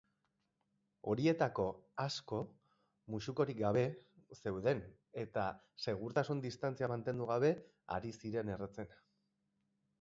Horietariko 1.09 1.65
asko 2.05 2.39
musukorik 3.15 3.61
gabe 3.61 3.85
zeuden 4.39 4.83
eta 5.27 5.45
segurtasun-distantzia 5.87 6.93
mantendu 6.97 7.31
gabe 7.35 7.55
ari 7.99 8.19
ziren 8.21 8.55
erretzen. 8.59 8.95